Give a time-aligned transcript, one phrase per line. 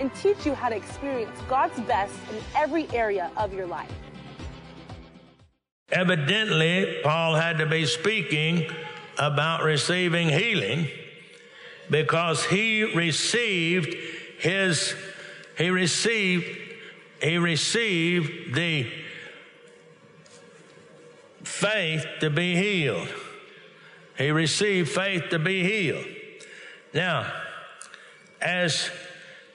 [0.00, 3.92] and teach you how to experience God's best in every area of your life.
[5.90, 8.70] Evidently, Paul had to be speaking
[9.18, 10.88] about receiving healing
[11.90, 13.94] because he received
[14.38, 14.94] his
[15.56, 16.44] he received
[17.22, 18.90] he received the
[21.42, 23.08] faith to be healed.
[24.18, 26.06] He received faith to be healed.
[26.92, 27.32] Now,
[28.40, 28.90] as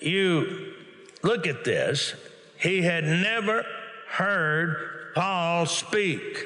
[0.02, 0.74] you
[1.22, 2.14] look at this,
[2.58, 3.66] he had never
[4.08, 6.46] heard Paul speak.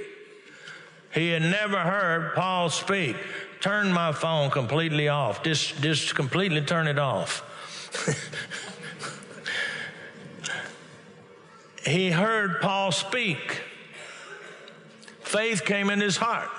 [1.13, 3.15] He had never heard Paul speak.
[3.59, 5.43] Turn my phone completely off.
[5.43, 7.49] Just, just completely turn it off.
[11.85, 13.61] he heard Paul speak.
[15.21, 16.49] Faith came in his heart.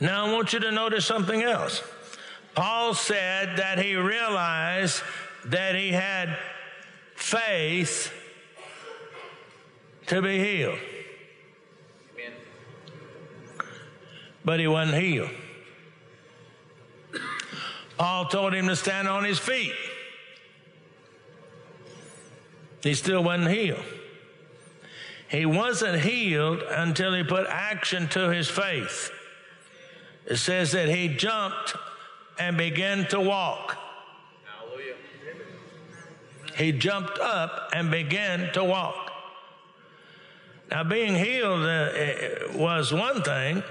[0.00, 1.82] Now I want you to notice something else.
[2.54, 5.02] Paul said that he realized
[5.46, 6.36] that he had
[7.14, 8.12] faith
[10.06, 10.78] to be healed.
[12.14, 12.32] Amen.
[14.44, 15.30] But he wasn't healed.
[17.96, 19.74] Paul told him to stand on his feet.
[22.82, 23.84] He still wasn't healed.
[25.28, 29.12] He wasn't healed until he put action to his faith.
[30.26, 31.76] It says that he jumped
[32.38, 33.76] and began to walk.
[36.60, 39.10] He jumped up and began to walk.
[40.70, 43.62] Now, being healed uh, was one thing,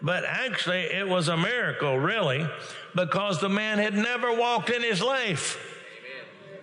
[0.00, 2.48] but actually it was a miracle, really,
[2.94, 5.58] because the man had never walked in his life.
[6.48, 6.62] Amen.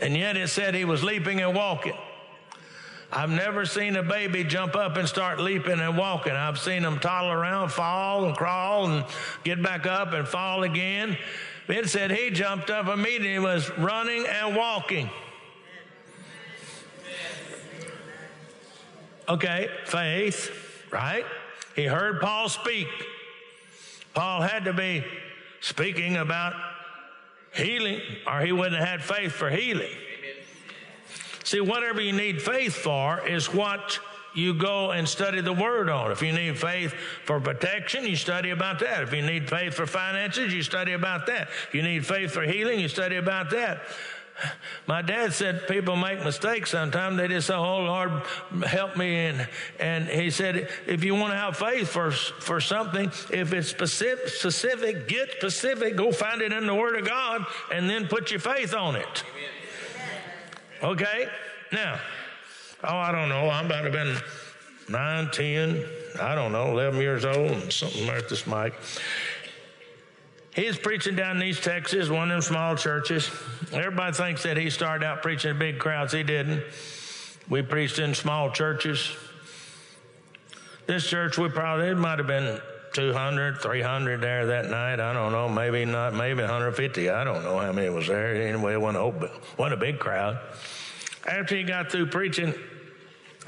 [0.00, 1.96] And yet it said he was leaping and walking.
[3.12, 6.32] I've never seen a baby jump up and start leaping and walking.
[6.32, 9.04] I've seen them toddle around, fall and crawl and
[9.44, 11.16] get back up and fall again.
[11.70, 15.08] It said he jumped up immediately, was running and walking.
[19.28, 20.50] Okay, faith,
[20.90, 21.24] right?
[21.76, 22.88] He heard Paul speak.
[24.12, 25.04] Paul had to be
[25.60, 26.54] speaking about
[27.54, 29.92] healing, or he wouldn't have had faith for healing.
[31.44, 34.00] See, whatever you need faith for is what
[34.34, 36.10] you go and study the word on.
[36.10, 39.02] If you need faith for protection, you study about that.
[39.02, 41.48] If you need faith for finances, you study about that.
[41.68, 43.82] If you need faith for healing, you study about that.
[44.86, 47.16] My dad said people make mistakes sometimes.
[47.16, 48.10] They just say, Oh Lord,
[48.64, 49.26] help me.
[49.26, 49.48] And,
[49.78, 54.28] and he said, if you want to have faith for, for something, if it's specific,
[54.28, 58.40] specific, get specific, go find it in the Word of God and then put your
[58.40, 59.24] faith on it.
[60.82, 61.28] Okay?
[61.72, 62.00] Now,
[62.84, 63.48] oh, I don't know.
[63.50, 64.16] I'm about to have been
[64.88, 65.84] 9, 10,
[66.20, 68.74] I don't know, 11 years old, and something like this, Mike.
[70.54, 73.30] He's preaching down in East Texas, one of them small churches.
[73.72, 76.12] Everybody thinks that he started out preaching to big crowds.
[76.12, 76.64] He didn't.
[77.48, 79.10] We preached in small churches.
[80.86, 82.60] This church, we probably, it might have been
[82.94, 84.98] 200, 300 there that night.
[84.98, 85.48] I don't know.
[85.48, 87.10] Maybe not, maybe 150.
[87.10, 88.34] I don't know how many was there.
[88.34, 90.38] Anyway, it wasn't a, wasn't a big crowd.
[91.26, 92.54] After he got through preaching,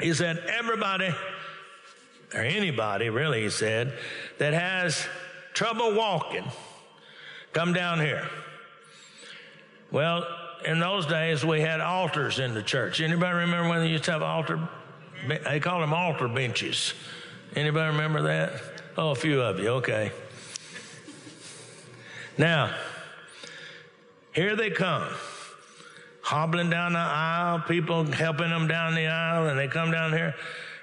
[0.02, 1.14] he said, Everybody,
[2.34, 3.92] or anybody really, he said,
[4.38, 5.06] that has
[5.54, 6.44] trouble walking,
[7.52, 8.28] come down here.
[9.90, 10.26] Well,
[10.64, 13.00] in those days, we had altars in the church.
[13.00, 14.68] Anybody remember when they used to have altar?
[15.26, 16.94] They called them altar benches.
[17.54, 18.52] Anybody remember that?
[18.96, 20.12] Oh, a few of you, okay.
[22.38, 22.74] Now,
[24.32, 25.08] here they come
[26.22, 30.34] hobbling down the aisle, people helping them down the aisle, and they come down here.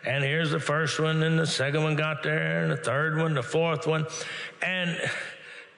[0.06, 3.34] And here's the first one, and the second one got there, and the third one,
[3.34, 4.06] the fourth one.
[4.62, 4.92] And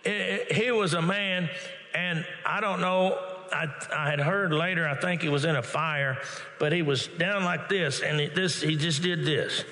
[0.03, 1.49] it, it, he was a man,
[1.93, 3.17] and I don't know,
[3.51, 6.21] I, I, had heard later, I think he was in a fire,
[6.59, 9.63] but he was down like this, and this, he just did this.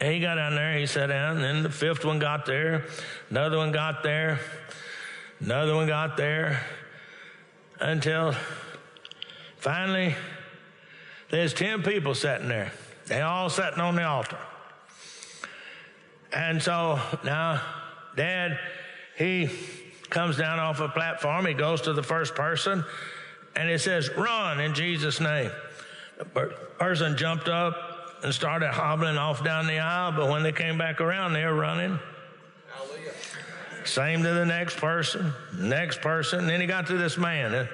[0.00, 2.86] And he got down there, he sat down, and then the fifth one got there,
[3.30, 4.40] another one got there,
[5.40, 6.64] another one got there,
[7.82, 8.34] until
[9.58, 10.14] finally
[11.30, 12.72] there's 10 people sitting there.
[13.06, 14.38] They all sitting on the altar.
[16.32, 17.60] And so now,
[18.16, 18.58] Dad,
[19.18, 19.50] he
[20.08, 21.46] comes down off a platform.
[21.46, 22.84] He goes to the first person
[23.56, 25.50] and he says, Run in Jesus' name.
[26.18, 26.24] The
[26.78, 27.74] person jumped up
[28.22, 31.54] and started hobbling off down the aisle, but when they came back around, they were
[31.54, 31.98] running.
[33.84, 36.40] Same to the next person, next person.
[36.40, 37.68] And Then he got to this man.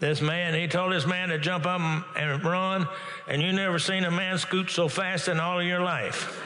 [0.00, 1.80] This man, he told this man to jump up
[2.16, 2.88] and run,
[3.28, 6.40] and you never seen a man scoot so fast in all of your life.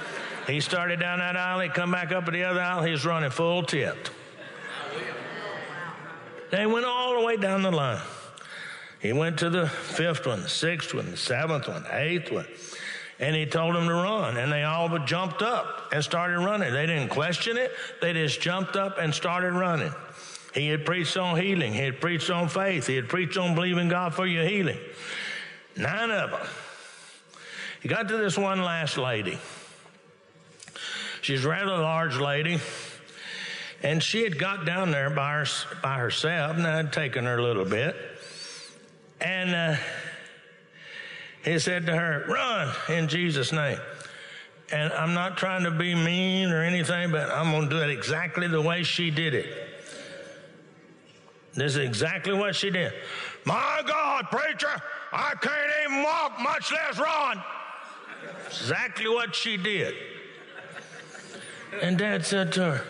[0.49, 3.31] He started down that aisle, he come back up at the other aisle, he's running
[3.31, 4.11] full tilt.
[6.51, 8.03] They went all the way down the line.
[9.01, 12.47] He went to the fifth one, the sixth one, the seventh one, eighth one,
[13.19, 14.37] and he told them to run.
[14.37, 16.73] And they all but jumped up and started running.
[16.73, 19.93] They didn't question it, they just jumped up and started running.
[20.55, 21.73] He had preached on healing.
[21.73, 22.87] He had preached on faith.
[22.87, 24.79] He had preached on believing God for your healing.
[25.77, 26.47] Nine of them.
[27.81, 29.37] He got to this one last lady.
[31.23, 32.61] She's a rather large lady.
[33.83, 35.47] And she had got down there by, her,
[35.83, 37.97] by herself, and I'd taken her a little bit.
[39.21, 39.77] And uh,
[41.45, 43.79] he said to her, Run in Jesus' name.
[44.73, 47.91] And I'm not trying to be mean or anything, but I'm going to do it
[47.91, 49.47] exactly the way she did it.
[51.53, 52.93] This is exactly what she did.
[53.45, 54.83] My God, preacher,
[55.13, 57.43] I can't even walk, much less run.
[58.47, 59.95] Exactly what she did.
[61.83, 62.85] And dad said to her,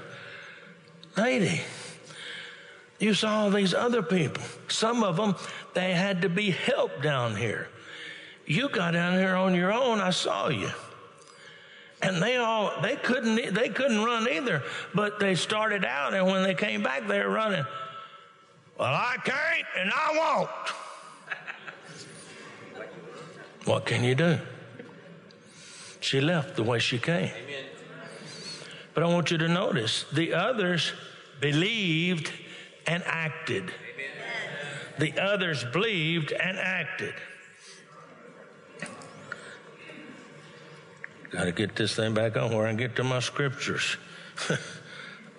[1.17, 1.63] Lady,
[2.99, 4.43] you saw these other people.
[4.69, 5.35] Some of them,
[5.75, 7.69] they had to be helped down here.
[8.47, 10.01] You got down here on your own.
[10.01, 10.71] I saw you.
[12.03, 14.63] And they all, they couldn't, they couldn't run either,
[14.95, 17.65] but they started out and when they came back, they were running.
[18.79, 20.51] Well, I can't and I won't.
[23.65, 24.39] what can you do?
[26.01, 27.31] She left the way she came.
[27.31, 27.65] Amen.
[28.93, 30.93] But I want you to notice the others
[31.41, 32.31] believed
[32.87, 33.63] and acted.
[33.63, 33.73] Amen.
[34.99, 37.15] The others believed and acted.
[41.35, 43.97] Got to get this thing back on where I get to my scriptures.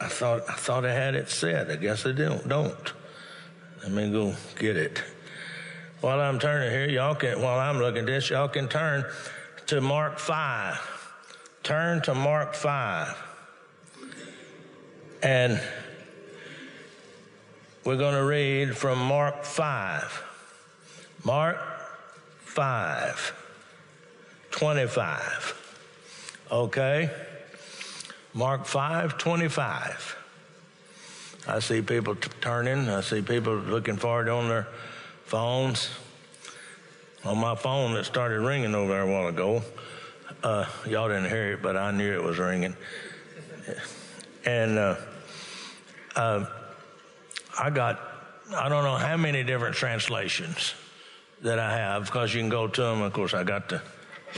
[0.02, 1.72] I thought I thought I had it said.
[1.72, 2.46] I guess I don't.
[2.50, 2.94] Don't.
[3.82, 5.02] Let me go get it.
[6.02, 9.06] While I'm turning here, y'all can, while I'm looking at this, y'all can turn
[9.68, 11.22] to Mark 5.
[11.64, 13.16] Turn to Mark 5.
[15.24, 15.62] And
[17.86, 20.24] we're going to read from Mark 5.
[21.24, 21.58] Mark
[22.42, 23.34] 5,
[24.52, 25.65] 25.
[26.52, 27.10] Okay?
[28.34, 30.18] Mark 5, 25.
[31.48, 32.90] I see people t- turning.
[32.90, 34.68] I see people looking forward on their
[35.26, 35.90] phones.
[37.24, 39.64] On my phone, it started ringing over there a while ago.
[40.44, 42.76] Uh, y'all didn't hear it, but I knew it was ringing.
[44.46, 44.96] And uh,
[46.16, 46.46] uh,
[47.58, 48.00] I got,
[48.56, 50.76] I don't know how many different translations
[51.42, 53.02] that I have because you can go to them.
[53.02, 53.82] Of course, I got the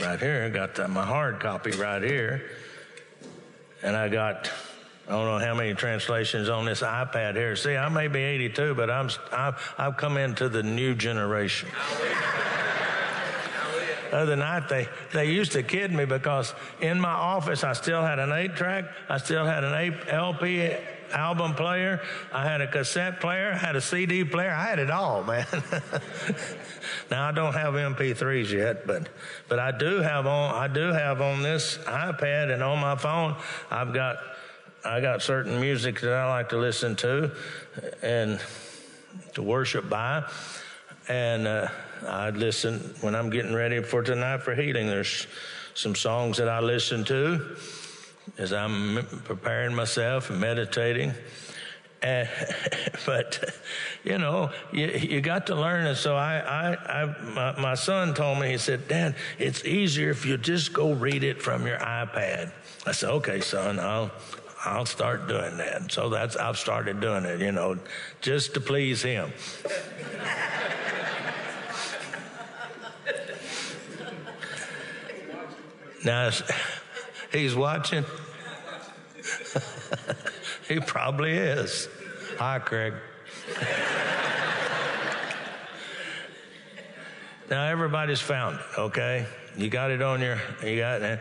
[0.00, 2.50] right here, I got the, my hard copy right here.
[3.82, 4.50] And I got
[5.08, 7.56] I don't know how many translations on this iPad here.
[7.56, 11.70] See, I may be 82, but I'm, I've, I've come into the new generation.
[14.12, 18.18] Other night, they, they used to kid me because in my office, I still had
[18.18, 20.74] an eight track, I still had an eight LP
[21.12, 22.00] album player,
[22.32, 25.46] I had a cassette player, I had a CD player, I had it all, man.
[27.10, 29.08] now I don't have MP3s yet, but
[29.48, 33.36] but I do have on I do have on this iPad and on my phone,
[33.70, 34.18] I've got
[34.84, 37.32] I got certain music that I like to listen to
[38.02, 38.40] and
[39.34, 40.24] to worship by.
[41.08, 41.68] And uh,
[42.06, 44.86] I listen when I'm getting ready for tonight for healing.
[44.86, 45.26] There's
[45.74, 47.56] some songs that I listen to
[48.36, 51.12] as I'm preparing myself and meditating.
[52.02, 52.28] Eh, and,
[53.06, 53.54] but
[54.04, 55.96] you know, you, you got to learn it.
[55.96, 60.24] So I, I, I my, my son told me, he said, Dad, it's easier if
[60.24, 62.52] you just go read it from your iPad.
[62.86, 64.10] I said, okay, son, I'll,
[64.64, 65.90] I'll start doing that.
[65.90, 67.78] So that's I've started doing it, you know,
[68.20, 69.32] just to please him.
[76.04, 76.30] now
[77.32, 78.04] he's watching.
[80.68, 81.88] he probably is.
[82.38, 82.94] Hi, Craig.
[87.50, 89.26] now everybody's found it, okay?
[89.56, 91.20] You got it on your you got it.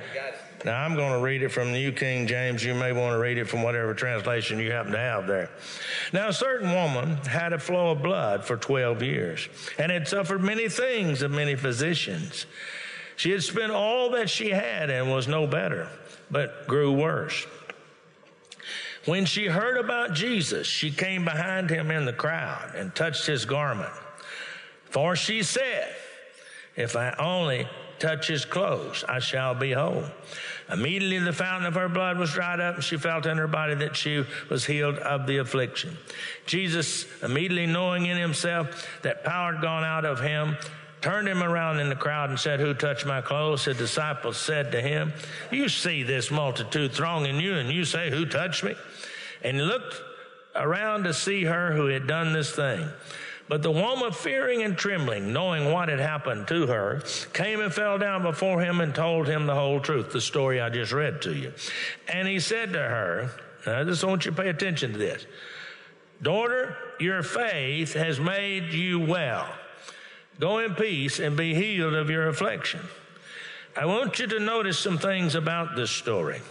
[0.66, 2.64] Now, I'm going to read it from the New King James.
[2.64, 5.50] You may want to read it from whatever translation you happen to have there.
[6.14, 10.42] Now, a certain woman had a flow of blood for 12 years and had suffered
[10.42, 12.48] many things of many physicians.
[13.18, 15.90] She had spent all that she had and was no better,
[16.32, 17.46] but grew worse.
[19.06, 23.44] When she heard about Jesus, she came behind him in the crowd and touched his
[23.44, 23.92] garment.
[24.92, 25.96] For she said,
[26.76, 30.04] If I only touch his clothes, I shall be whole.
[30.72, 33.74] Immediately the fountain of her blood was dried up, and she felt in her body
[33.76, 35.98] that she was healed of the affliction.
[36.46, 40.56] Jesus, immediately knowing in himself that power had gone out of him,
[41.08, 43.64] turned him around in the crowd and said, Who touched my clothes?
[43.64, 45.14] His disciples said to him,
[45.50, 48.76] You see this multitude thronging you, and you say, Who touched me?
[49.42, 50.02] And he looked
[50.54, 52.90] around to see her who had done this thing.
[53.48, 57.98] But the woman, fearing and trembling, knowing what had happened to her, came and fell
[57.98, 61.34] down before him and told him the whole truth, the story I just read to
[61.34, 61.54] you.
[62.10, 63.32] And he said to her,
[63.66, 65.26] I just want you to pay attention to this.
[66.22, 69.48] Daughter, your faith has made you well.
[70.40, 72.82] Go in peace and be healed of your affliction.
[73.76, 76.42] I want you to notice some things about this story.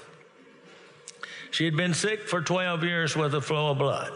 [1.51, 4.13] She had been sick for 12 years with a flow of blood.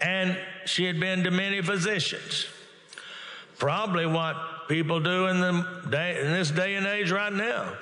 [0.00, 2.46] And she had been to many physicians.
[3.58, 4.36] Probably what
[4.68, 7.72] people do in, the day, in this day and age right now.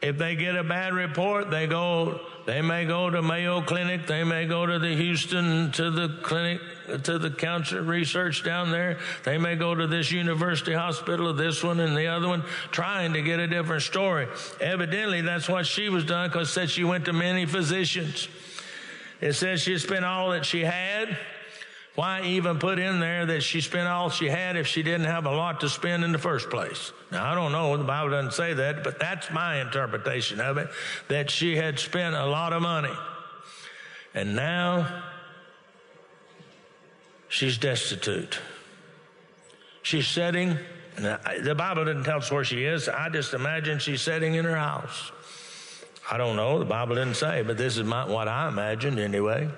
[0.00, 4.22] If they get a bad report, they go, they may go to Mayo Clinic, they
[4.22, 6.60] may go to the Houston, to the clinic,
[7.02, 8.98] to the cancer research down there.
[9.24, 13.12] They may go to this university hospital, or this one and the other one, trying
[13.14, 14.28] to get a different story.
[14.60, 18.28] Evidently, that's what she was done because said she went to many physicians.
[19.20, 21.18] It says she spent all that she had
[21.98, 25.26] why even put in there that she spent all she had if she didn't have
[25.26, 26.92] a lot to spend in the first place?
[27.10, 27.76] Now, I don't know.
[27.76, 30.68] The Bible doesn't say that, but that's my interpretation of it
[31.08, 32.94] that she had spent a lot of money.
[34.14, 35.02] And now
[37.28, 38.38] she's destitute.
[39.82, 40.56] She's sitting,
[40.94, 42.88] the Bible didn't tell us where she is.
[42.88, 45.10] I just imagine she's sitting in her house.
[46.08, 46.60] I don't know.
[46.60, 49.50] The Bible didn't say, but this is my, what I imagined anyway.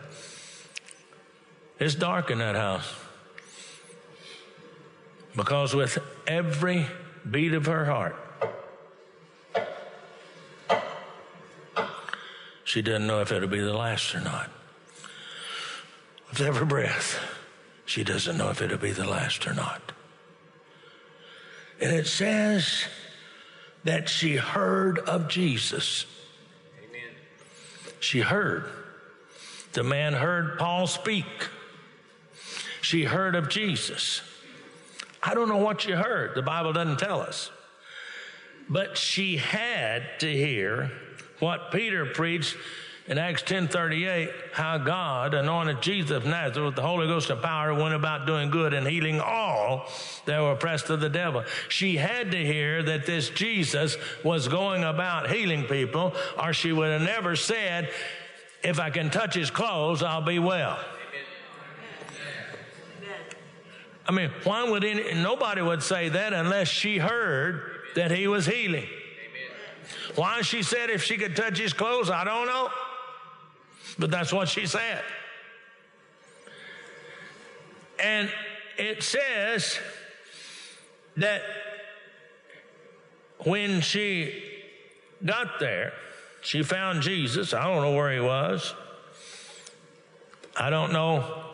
[1.80, 2.94] It's dark in that house.
[5.34, 6.86] Because with every
[7.28, 8.16] beat of her heart,
[12.64, 14.50] she doesn't know if it'll be the last or not.
[16.28, 17.18] With every breath,
[17.86, 19.80] she doesn't know if it'll be the last or not.
[21.80, 22.84] And it says
[23.84, 26.04] that she heard of Jesus.
[26.78, 27.14] Amen.
[28.00, 28.66] She heard.
[29.72, 31.24] The man heard Paul speak.
[32.90, 34.20] She heard of Jesus.
[35.22, 36.34] I don't know what she heard.
[36.34, 37.52] The Bible doesn't tell us.
[38.68, 40.90] But she had to hear
[41.38, 42.56] what Peter preached
[43.06, 47.72] in Acts 10:38, how God anointed Jesus of Nazareth with the Holy Ghost and power,
[47.72, 49.88] went about doing good and healing all
[50.24, 51.44] that were oppressed of the devil.
[51.68, 56.90] She had to hear that this Jesus was going about healing people, or she would
[56.90, 57.94] have never said,
[58.64, 60.76] "If I can touch his clothes, I'll be well."
[64.10, 67.62] I mean, why would any, nobody would say that unless she heard
[67.94, 68.88] that he was healing?
[68.88, 70.16] Amen.
[70.16, 72.70] Why she said if she could touch his clothes, I don't know.
[74.00, 75.00] But that's what she said.
[78.02, 78.28] And
[78.76, 79.78] it says
[81.16, 81.42] that
[83.44, 84.42] when she
[85.24, 85.92] got there,
[86.40, 87.54] she found Jesus.
[87.54, 88.74] I don't know where he was.
[90.56, 91.49] I don't know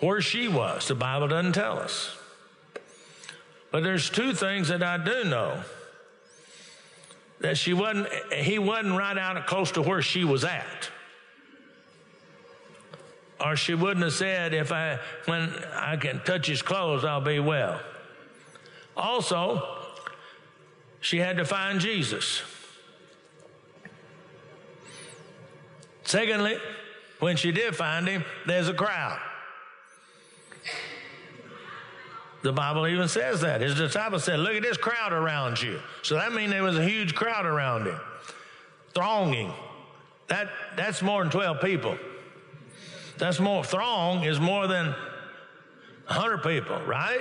[0.00, 0.88] where she was.
[0.88, 2.16] The Bible doesn't tell us.
[3.70, 5.62] But there's two things that I do know.
[7.40, 10.90] That she wasn't, he wasn't right out close to where she was at.
[13.40, 17.40] Or she wouldn't have said, if I, when I can touch his clothes, I'll be
[17.40, 17.80] well.
[18.96, 19.78] Also,
[21.00, 22.42] she had to find Jesus.
[26.04, 26.58] Secondly,
[27.20, 29.18] when she did find him, there's a crowd.
[32.42, 33.60] The Bible even says that.
[33.60, 35.80] His disciples said, Look at this crowd around you.
[36.02, 38.00] So that means there was a huge crowd around him,
[38.94, 39.52] thronging.
[40.28, 41.98] That, that's more than 12 people.
[43.18, 44.86] That's more, throng is more than
[46.06, 47.20] 100 people, right?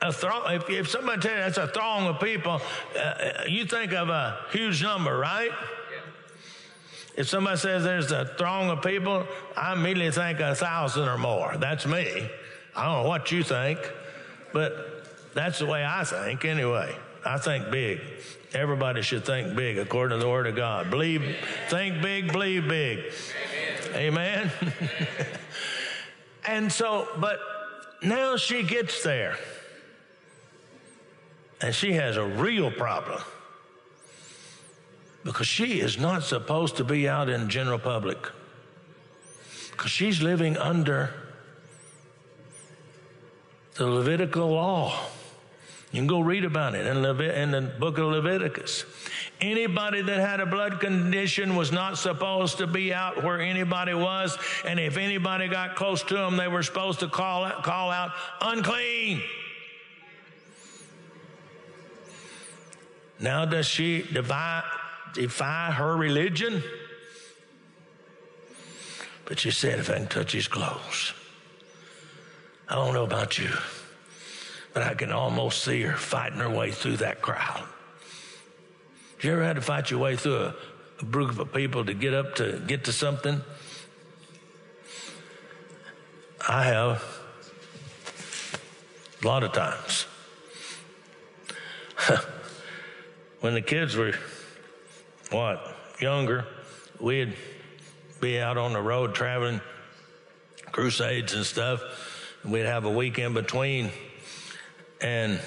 [0.00, 2.62] A throng, if, if somebody tells you that's a throng of people,
[2.98, 5.50] uh, you think of a huge number, right?
[7.16, 11.56] If somebody says there's a throng of people, I immediately think a thousand or more.
[11.58, 12.30] That's me.
[12.78, 13.78] I don't know what you think,
[14.52, 15.04] but
[15.34, 16.94] that's the way I think anyway.
[17.26, 18.00] I think big.
[18.54, 20.88] Everybody should think big according to the Word of God.
[20.88, 21.36] Believe,
[21.68, 23.12] think big, believe big.
[23.94, 24.52] Amen.
[24.60, 24.72] Amen?
[26.46, 27.40] and so, but
[28.02, 29.36] now she gets there.
[31.60, 33.20] And she has a real problem.
[35.24, 38.18] because she is not supposed to be out in general public
[39.72, 41.12] because she's living under
[43.78, 44.92] the Levitical law.
[45.92, 48.84] You can go read about it in, Levit- in the book of Leviticus.
[49.40, 54.36] Anybody that had a blood condition was not supposed to be out where anybody was,
[54.66, 58.10] and if anybody got close to them, they were supposed to call out, call out
[58.42, 59.22] unclean.
[63.20, 64.62] Now, does she defy,
[65.14, 66.62] defy her religion?
[69.24, 71.14] But she said, if I can touch his clothes.
[72.68, 73.50] I don't know about you,
[74.74, 77.62] but I can almost see her fighting her way through that crowd.
[79.20, 80.54] You ever had to fight your way through a,
[81.00, 83.40] a group of people to get up to get to something?
[86.46, 87.02] I have
[89.22, 90.06] a lot of times.
[93.40, 94.12] when the kids were
[95.30, 96.46] what younger,
[97.00, 97.34] we'd
[98.20, 99.60] be out on the road traveling
[100.70, 101.82] crusades and stuff.
[102.44, 103.90] We'd have a week in between,
[105.00, 105.40] and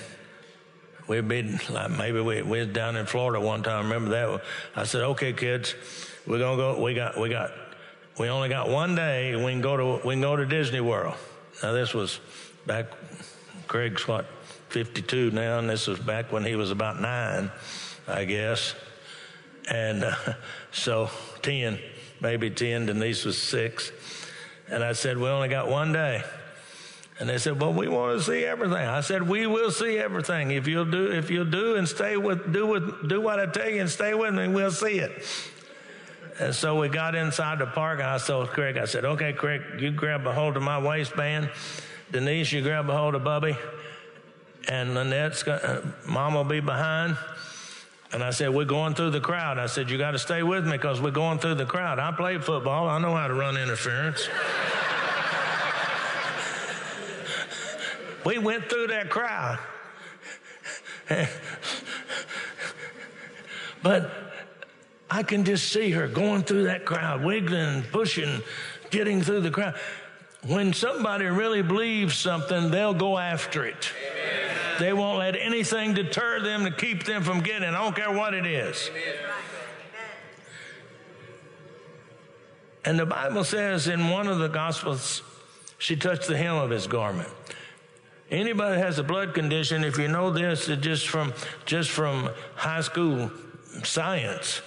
[1.07, 3.85] we'd be like maybe we we was down in Florida one time.
[3.85, 4.43] Remember that?
[4.75, 5.73] I said, "Okay, kids,
[6.27, 6.81] we're gonna go.
[6.81, 7.51] We got we got
[8.19, 9.35] we only got one day.
[9.35, 11.15] We can go to we can go to Disney World."
[11.63, 12.19] Now this was
[12.67, 12.87] back.
[13.67, 14.25] Craig's what
[14.69, 17.51] 52 now, and this was back when he was about nine,
[18.05, 18.75] I guess,
[19.69, 20.15] and uh,
[20.71, 21.09] so
[21.41, 21.79] ten,
[22.19, 22.85] maybe ten.
[22.85, 23.93] Denise was six,
[24.69, 26.21] and I said, "We only got one day."
[27.21, 30.49] And they said, "Well, we want to see everything." I said, "We will see everything
[30.49, 33.69] if you'll do if you'll do and stay with do with do what I tell
[33.69, 34.47] you and stay with me.
[34.47, 35.23] We'll see it."
[36.39, 39.61] And so we got inside the park, and I told Craig, "I said, okay, Craig,
[39.77, 41.51] you grab a hold of my waistband.
[42.11, 43.55] Denise, you grab a hold of Bubby,
[44.67, 47.17] and Lynette's uh, Mom will be behind."
[48.13, 49.57] And I said, We're going through the crowd.
[49.57, 51.97] I said, You got to stay with me because we're going through the crowd.
[51.97, 54.27] I played football, I know how to run interference.
[58.25, 59.59] We went through that crowd.
[63.83, 64.11] but
[65.09, 68.41] I can just see her going through that crowd, wiggling, pushing,
[68.89, 69.75] getting through the crowd.
[70.47, 73.91] When somebody really believes something, they'll go after it.
[74.11, 74.55] Amen.
[74.79, 77.69] They won't let anything deter them to keep them from getting.
[77.69, 78.89] I don't care what it is.
[78.89, 79.31] Amen.
[82.83, 85.21] And the Bible says in one of the Gospels,
[85.77, 87.29] she touched the hem of his garment.
[88.31, 91.33] Anybody that has a blood condition, if you know this, just from
[91.65, 93.29] just from high school
[93.83, 94.61] science,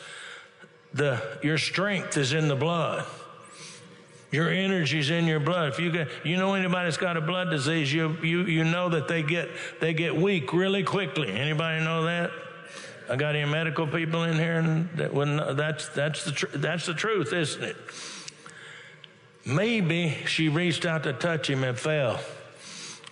[0.93, 3.07] the your strength is in the blood.
[4.31, 5.73] Your energy's in your blood.
[5.73, 8.91] If you get, you know anybody that's got a blood disease, you you you know
[8.91, 9.49] that they get
[9.81, 11.31] they get weak really quickly.
[11.31, 12.33] Anybody know that?
[13.09, 16.85] I got any medical people in here, and that when that's that's the tr- that's
[16.85, 17.77] the truth, isn't it?
[19.47, 22.19] Maybe she reached out to touch him and fell,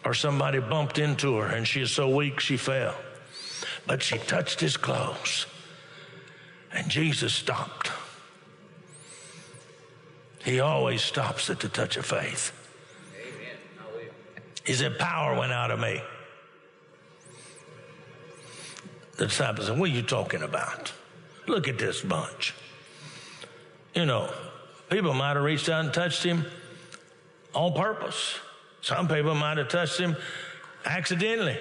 [0.04, 2.94] or somebody bumped into her and she is so weak she fell.
[3.86, 5.46] But she touched his clothes,
[6.72, 7.90] and Jesus stopped.
[10.44, 12.52] He always stops at the touch of faith.
[14.64, 16.00] He said, Power went out of me.
[19.16, 20.92] The disciples said, What are you talking about?
[21.46, 22.54] Look at this bunch.
[23.94, 24.32] You know,
[24.90, 26.46] people might have reached out and touched him
[27.54, 28.38] on purpose.
[28.82, 30.16] Some people might have touched him
[30.84, 31.58] accidentally.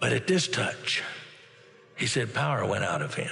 [0.00, 1.02] But at this touch,
[1.94, 3.30] he said, Power went out of him.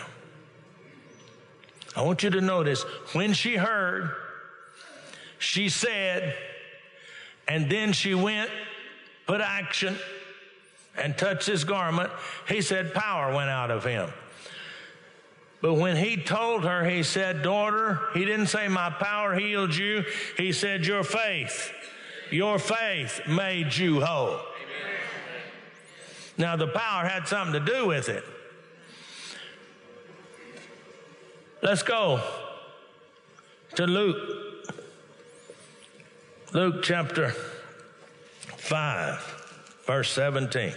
[1.96, 2.82] I want you to notice
[3.12, 4.14] when she heard,
[5.38, 6.36] she said,
[7.48, 8.50] and then she went,
[9.26, 9.96] put action,
[10.96, 12.10] and touched his garment.
[12.46, 14.10] He said, Power went out of him.
[15.60, 20.04] But when he told her, he said, Daughter, he didn't say, My power healed you.
[20.36, 21.72] He said, Your faith,
[22.30, 24.28] your faith made you whole.
[24.28, 24.40] Amen.
[26.38, 28.24] Now, the power had something to do with it.
[31.62, 32.22] Let's go
[33.74, 34.16] to Luke.
[36.52, 37.30] Luke chapter
[38.56, 40.72] 5, verse 17.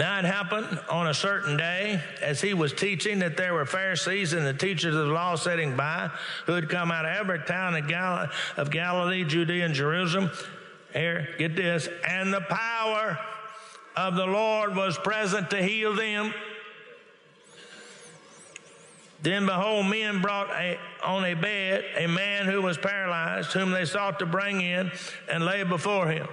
[0.00, 4.32] Now it happened on a certain day as he was teaching that there were Pharisees
[4.32, 6.08] and the teachers of the law sitting by
[6.46, 10.30] who had come out of every town of, Gal- of Galilee, Judea, and Jerusalem.
[10.94, 13.18] Here, get this, and the power
[13.94, 16.32] of the Lord was present to heal them.
[19.20, 23.84] Then behold, men brought a, on a bed a man who was paralyzed, whom they
[23.84, 24.92] sought to bring in
[25.30, 26.26] and lay before him.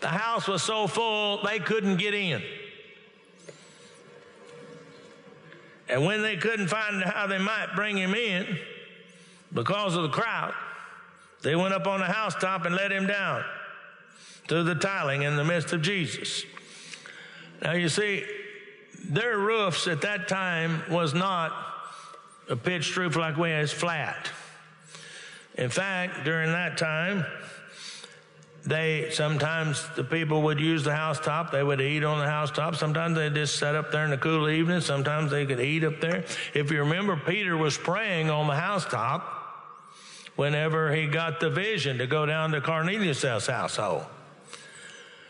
[0.00, 2.42] The house was so full they couldn't get in.
[5.88, 8.58] And when they couldn't find how they might bring him in
[9.52, 10.54] because of the crowd,
[11.42, 13.44] they went up on the housetop and let him down
[14.48, 16.44] through the tiling in the midst of Jesus.
[17.62, 18.24] Now you see,
[19.04, 21.52] their roofs at that time was not
[22.48, 24.30] a pitched roof like we have, it's flat.
[25.56, 27.24] In fact, during that time,
[28.64, 31.50] they sometimes the people would use the housetop.
[31.50, 32.76] They would eat on the housetop.
[32.76, 34.80] Sometimes they just sat up there in the cool evening.
[34.80, 36.24] Sometimes they could eat up there.
[36.52, 39.22] If you remember, Peter was praying on the housetop
[40.36, 44.04] whenever he got the vision to go down to Cornelius' household.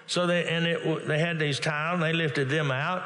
[0.06, 1.94] So they and it, they had these tiles.
[1.94, 3.04] And they lifted them out,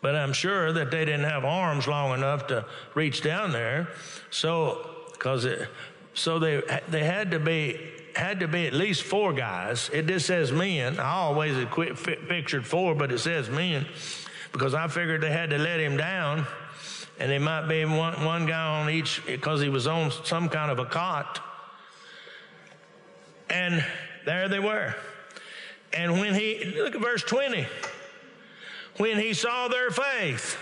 [0.00, 3.88] but I'm sure that they didn't have arms long enough to reach down there.
[4.30, 5.68] So because it,
[6.14, 7.78] so they they had to be
[8.16, 9.90] had to be at least four guys.
[9.92, 10.98] It just says men.
[10.98, 11.70] I always had
[12.28, 13.86] pictured four, but it says men
[14.52, 16.46] because I figured they had to let him down,
[17.18, 20.70] and there might be one, one guy on each because he was on some kind
[20.70, 21.40] of a cot.
[23.48, 23.84] And
[24.24, 24.94] there they were.
[25.92, 27.66] And when he, look at verse 20,
[28.96, 30.58] when he saw their faith,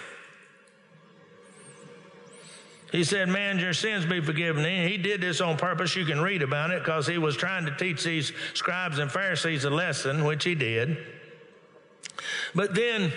[2.92, 4.64] he said, Man, your sins be forgiven.
[4.64, 5.94] He did this on purpose.
[5.94, 9.64] You can read about it because he was trying to teach these scribes and Pharisees
[9.64, 10.98] a lesson, which he did.
[12.54, 13.12] But then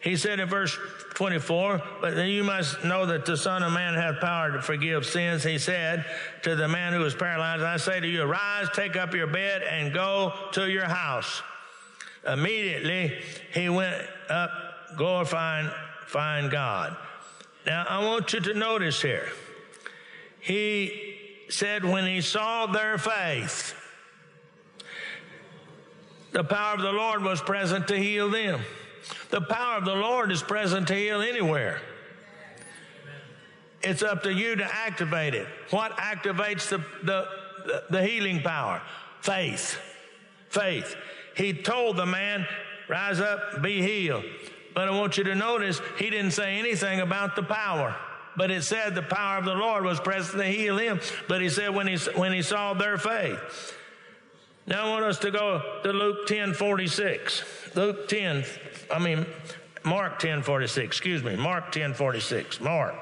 [0.00, 0.76] he said in verse
[1.14, 5.44] 24, but you must know that the Son of Man hath power to forgive sins.
[5.44, 6.04] He said
[6.42, 9.62] to the man who was paralyzed, I say to you, arise, take up your bed,
[9.62, 11.42] and go to your house.
[12.26, 14.50] Immediately he went up
[14.96, 16.96] glorifying God.
[17.66, 19.28] Now, I want you to notice here.
[20.40, 21.16] He
[21.48, 23.74] said, when he saw their faith,
[26.32, 28.60] the power of the Lord was present to heal them.
[29.30, 31.80] The power of the Lord is present to heal anywhere.
[33.82, 35.46] It's up to you to activate it.
[35.70, 37.28] What activates the, the,
[37.90, 38.82] the healing power?
[39.22, 39.78] Faith.
[40.48, 40.96] Faith.
[41.36, 42.46] He told the man,
[42.88, 44.24] rise up, be healed.
[44.80, 47.94] But I want you to notice he didn't say anything about the power.
[48.34, 51.00] But it said the power of the Lord was present to heal him.
[51.28, 53.76] But he said when he, when he saw their faith.
[54.66, 57.44] Now I want us to go to Luke 10 46.
[57.74, 58.42] Luke 10,
[58.90, 59.26] I mean,
[59.84, 62.62] Mark 10 46, excuse me, Mark 10 46.
[62.62, 62.94] Mark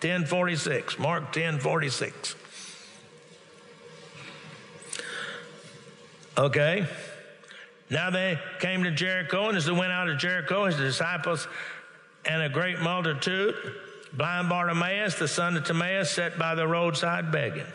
[0.00, 0.98] 10 46.
[0.98, 2.36] Mark 10 46.
[6.38, 6.86] Okay.
[7.90, 11.48] Now they came to Jericho, and as they went out of Jericho, his disciples
[12.24, 13.54] and a great multitude,
[14.12, 17.66] blind Bartimaeus, the son of Timaeus, sat by the roadside begging.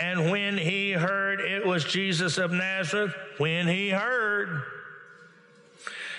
[0.00, 4.62] And when he heard it was Jesus of Nazareth, when he heard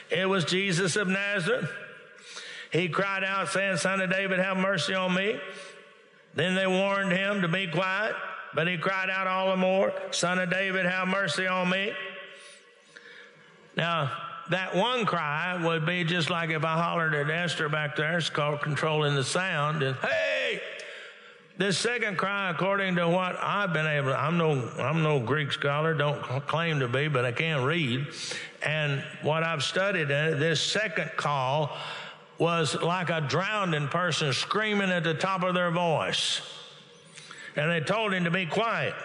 [0.09, 1.69] it was Jesus of Nazareth,
[2.71, 5.39] he cried out, saying, Son of David, have mercy on me.
[6.33, 8.15] Then they warned him to be quiet,
[8.53, 11.91] but he cried out all the more, Son of David, have mercy on me.
[13.75, 14.11] Now,
[14.49, 18.17] that one cry would be just like if I hollered at Esther back there.
[18.17, 19.81] It's called controlling the sound.
[19.81, 20.61] And, hey!
[21.57, 25.51] This second cry, according to what I've been able to, I'm no, I'm no Greek
[25.51, 28.07] scholar, don't claim to be, but I can read.
[28.63, 31.77] And what I've studied this second call
[32.39, 36.41] was like a drowning person screaming at the top of their voice.
[37.55, 38.95] And they told him to be quiet.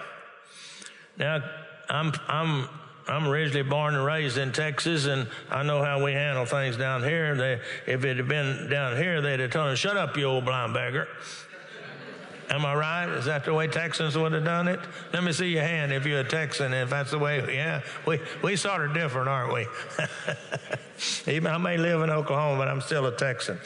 [1.19, 1.43] Now,
[1.91, 2.69] I'm, I'm
[3.09, 7.05] I'm originally born and raised in Texas, and I know how we handle things down
[7.05, 7.37] here.
[7.37, 10.45] They, if it had been down here, they'd have told him, "Shut up, you old
[10.45, 11.07] blind beggar."
[12.49, 13.09] Am I right?
[13.17, 14.79] Is that the way Texans would have done it?
[15.13, 16.73] Let me see your hand if you're a Texan.
[16.73, 19.67] If that's the way, yeah, we we sort of different, aren't we?
[21.33, 23.59] Even I may live in Oklahoma, but I'm still a Texan.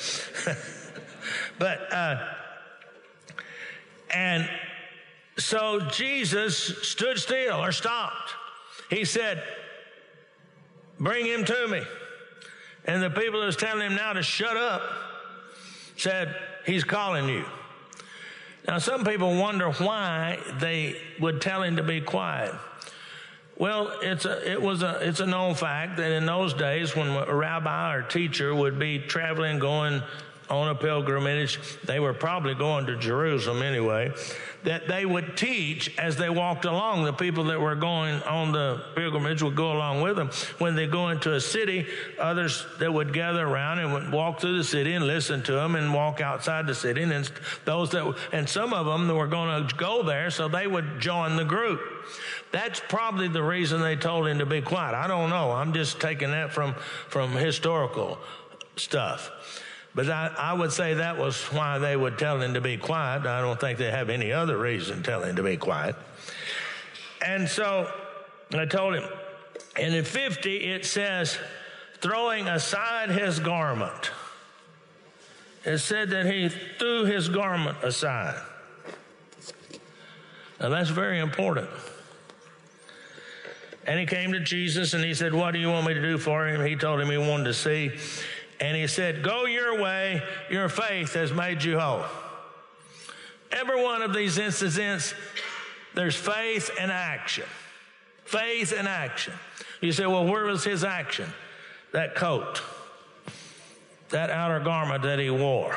[1.59, 2.26] but uh,
[4.12, 4.48] and
[5.37, 8.35] so Jesus stood still or stopped
[8.90, 9.42] he said,
[10.98, 11.83] Bring him to me.
[12.85, 14.83] And the people that was telling him now to shut up
[15.96, 17.44] said, He's calling you.
[18.68, 22.55] Now, some people wonder why they would tell him to be quiet.
[23.57, 27.09] Well, it's a, it was a, it's a known fact that in those days when
[27.09, 30.03] a rabbi or teacher would be traveling, going
[30.51, 34.13] on a pilgrimage, they were probably going to Jerusalem anyway,
[34.65, 37.05] that they would teach as they walked along.
[37.05, 40.31] The people that were going on the pilgrimage would go along with them.
[40.59, 41.87] When they go into a city,
[42.19, 45.77] others that would gather around and would walk through the city and listen to them
[45.77, 47.03] and walk outside the city.
[47.03, 47.31] And
[47.65, 51.01] those that, and some of them that were going to go there, so they would
[51.01, 51.81] join the group.
[52.51, 54.95] That's probably the reason they told him to be quiet.
[54.95, 55.53] I don't know.
[55.53, 56.75] I'm just taking that from,
[57.09, 58.19] from historical
[58.77, 59.31] stuff.
[59.94, 63.26] But I, I, would say that was why they would tell him to be quiet.
[63.26, 65.96] I don't think they have any other reason telling him to be quiet.
[67.26, 67.90] And so
[68.55, 69.05] I told him,
[69.76, 71.38] and in 50 it says,
[72.00, 74.11] throwing aside his garment.
[75.64, 78.40] It said that he threw his garment aside.
[80.61, 81.68] Now that's very important.
[83.87, 86.18] And he came to Jesus and he said, What do you want me to do
[86.18, 86.64] for him?
[86.64, 87.92] He told him he wanted to see.
[88.61, 92.05] And he said, Go your way, your faith has made you whole.
[93.51, 95.14] Every one of these incidents,
[95.94, 97.46] there's faith and action.
[98.25, 99.33] Faith and action.
[99.81, 101.33] You say, Well, where was his action?
[101.92, 102.62] That coat,
[104.11, 105.77] that outer garment that he wore.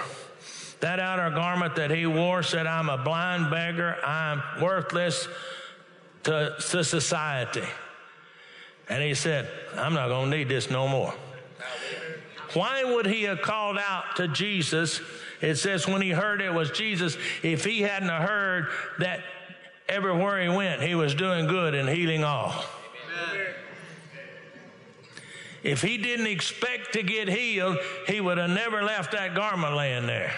[0.81, 5.27] That outer garment that he wore said, I'm a blind beggar, I'm worthless
[6.23, 7.63] to, to society.
[8.89, 11.13] And he said, I'm not going to need this no more.
[12.53, 15.01] Why would he have called out to Jesus?
[15.41, 18.67] It says when he heard it was Jesus, if he hadn't heard
[18.99, 19.23] that
[19.89, 22.51] everywhere he went, he was doing good and healing all.
[22.51, 23.53] Amen.
[25.63, 30.05] If he didn't expect to get healed, he would have never left that garment laying
[30.05, 30.33] there.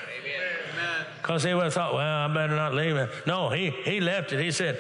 [1.22, 3.10] Because he would have thought, well, I better not leave it.
[3.26, 4.40] No, he, he left it.
[4.40, 4.78] He said,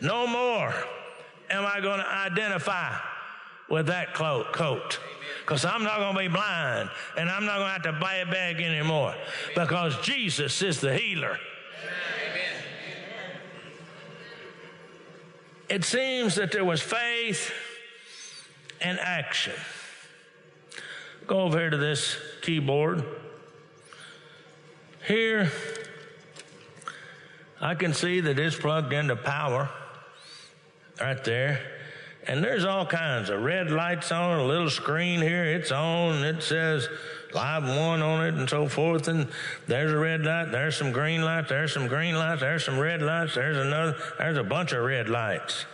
[0.00, 0.74] no more
[1.50, 2.98] am I going to identify
[3.68, 4.52] with that coat.
[4.52, 4.98] Coat.
[5.40, 8.16] Because I'm not going to be blind and I'm not going to have to buy
[8.16, 9.14] a bag anymore
[9.54, 11.38] because Jesus is the healer.
[15.68, 17.52] It seems that there was faith
[18.80, 19.54] and action.
[21.26, 23.04] Go over here to this keyboard.
[25.06, 25.50] Here,
[27.60, 29.70] I can see that it's plugged into power
[31.00, 31.73] right there.
[32.26, 35.44] And there's all kinds of red lights on a little screen here.
[35.44, 36.24] It's on.
[36.24, 36.88] It says
[37.34, 39.08] live one on it and so forth.
[39.08, 39.28] And
[39.66, 40.50] there's a red light.
[40.50, 41.50] There's some green lights.
[41.50, 42.40] There's some green lights.
[42.40, 43.34] There's some red lights.
[43.34, 43.96] There's another.
[44.18, 45.66] There's a bunch of red lights.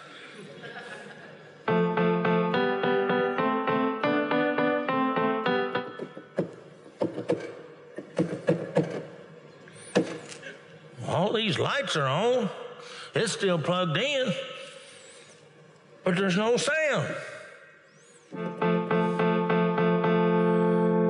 [11.07, 12.51] All these lights are on.
[13.15, 14.33] It's still plugged in
[16.11, 17.15] but there's no sound.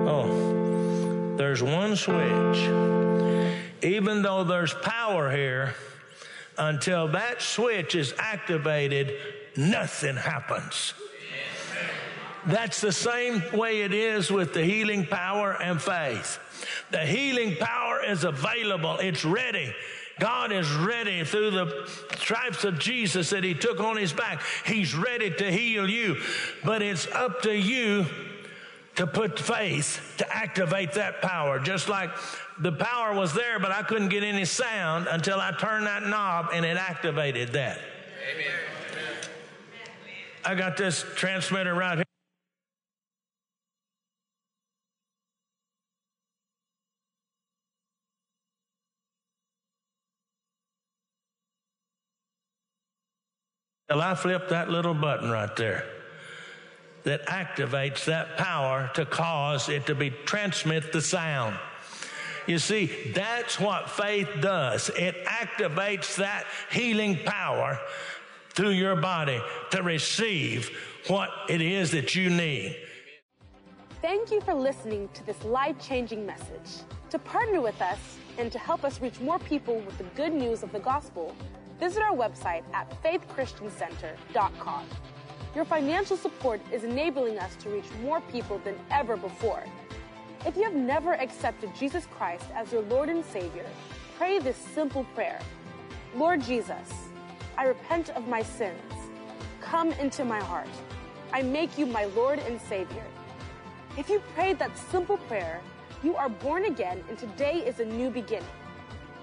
[0.06, 2.58] Oh, there's one switch.
[3.82, 5.74] Even though there's power here,
[6.58, 9.16] until that switch is activated,
[9.56, 10.92] nothing happens.
[12.44, 16.38] That's the same way it is with the healing power and faith.
[16.90, 19.74] The healing power is available, it's ready.
[20.20, 24.42] God is ready through the stripes of Jesus that He took on His back.
[24.64, 26.20] He's ready to heal you.
[26.64, 28.06] But it's up to you
[28.96, 31.58] to put faith to activate that power.
[31.58, 32.10] Just like
[32.58, 36.50] the power was there, but I couldn't get any sound until I turned that knob
[36.52, 37.78] and it activated that.
[38.32, 38.52] Amen.
[40.44, 42.09] I got this transmitter right here.
[53.90, 55.84] Well, I flip that little button right there
[57.02, 61.58] that activates that power to cause it to be transmit the sound.
[62.46, 64.90] You see, that's what faith does.
[64.90, 67.80] It activates that healing power
[68.50, 69.40] through your body
[69.72, 70.70] to receive
[71.08, 72.76] what it is that you need.
[74.00, 76.84] Thank you for listening to this life changing message.
[77.10, 77.98] To partner with us
[78.38, 81.34] and to help us reach more people with the good news of the gospel,
[81.80, 84.86] visit our website at faithchristiancenter.com.
[85.54, 89.64] Your financial support is enabling us to reach more people than ever before.
[90.46, 93.66] If you have never accepted Jesus Christ as your Lord and Savior,
[94.16, 95.40] pray this simple prayer
[96.14, 96.92] Lord Jesus,
[97.56, 98.92] I repent of my sins.
[99.60, 100.68] Come into my heart.
[101.32, 103.04] I make you my Lord and Savior.
[103.96, 105.60] If you prayed that simple prayer,
[106.02, 108.48] you are born again and today is a new beginning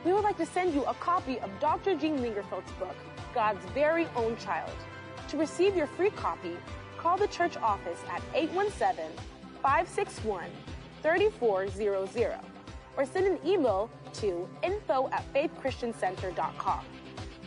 [0.07, 1.93] we would like to send you a copy of Dr.
[1.93, 2.95] Gene Lingerfelt's book,
[3.33, 4.71] God's Very Own Child.
[5.27, 6.55] To receive your free copy,
[6.97, 9.03] call the church office at 817
[9.61, 10.45] 561
[11.03, 12.39] 3400.
[12.95, 16.85] or send an email to info at faithchristiancenter.com.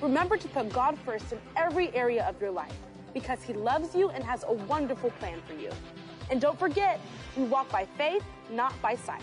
[0.02, 2.76] Remember to put God first in every area of your life
[3.14, 5.70] because He loves you and has a wonderful plan for you.
[6.30, 7.00] And don't forget,
[7.38, 9.22] we walk by faith, not by sight.